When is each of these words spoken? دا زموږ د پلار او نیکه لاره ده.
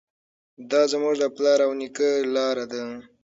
دا 0.71 0.81
زموږ 0.91 1.15
د 1.19 1.25
پلار 1.35 1.59
او 1.65 1.71
نیکه 1.79 2.09
لاره 2.35 2.65
ده. 2.71 2.83